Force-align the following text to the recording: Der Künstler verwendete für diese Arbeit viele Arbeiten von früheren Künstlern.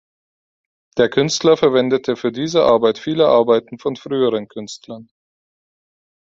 Der 0.97 1.11
Künstler 1.11 1.57
verwendete 1.57 2.15
für 2.15 2.31
diese 2.31 2.63
Arbeit 2.63 2.97
viele 2.97 3.27
Arbeiten 3.27 3.77
von 3.77 3.95
früheren 3.95 4.47
Künstlern. 4.47 5.11